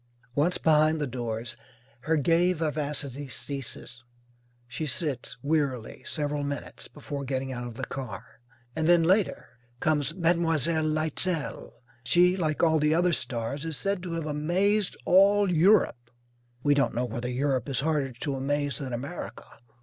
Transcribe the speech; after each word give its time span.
Once 0.33 0.57
behind 0.57 0.99
the 0.99 1.05
doors 1.05 1.55
her 2.05 2.17
gay 2.17 2.53
vivacity 2.53 3.27
ceases. 3.27 4.03
She 4.67 4.87
sits, 4.87 5.37
wearily, 5.43 6.01
several 6.07 6.43
minutes, 6.43 6.87
before 6.87 7.23
getting 7.23 7.53
out 7.53 7.67
of 7.67 7.75
the 7.75 7.85
car. 7.85 8.39
And 8.75 8.87
then, 8.87 9.03
later, 9.03 9.45
comes 9.79 10.15
Mlle. 10.15 10.37
Leitzel. 10.85 11.75
She, 12.03 12.35
like 12.35 12.63
all 12.63 12.79
the 12.79 12.95
other 12.95 13.13
stars, 13.13 13.63
is 13.63 13.77
said 13.77 14.01
to 14.01 14.13
have 14.13 14.25
"amazed 14.25 14.97
all 15.05 15.51
Europe." 15.51 16.09
We 16.63 16.73
don't 16.73 16.95
know 16.95 17.05
whether 17.05 17.29
Europe 17.29 17.69
is 17.69 17.81
harder 17.81 18.11
to 18.11 18.35
amaze 18.35 18.79
than 18.79 18.93
America. 18.93 19.45